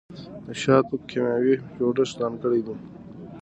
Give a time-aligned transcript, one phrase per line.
[0.45, 2.75] د شاتو کیمیاوي جوړښت ځانګړی دی.